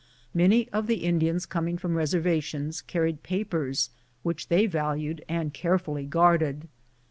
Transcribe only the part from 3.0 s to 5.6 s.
papers which they valued and